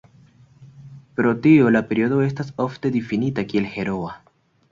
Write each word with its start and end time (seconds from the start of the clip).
Pro 1.19 1.33
tio 1.43 1.67
la 1.75 1.83
periodo 1.91 2.23
estas 2.29 2.51
ofte 2.65 2.93
difinita 2.97 3.47
kiel 3.53 3.71
"heroa". 3.79 4.19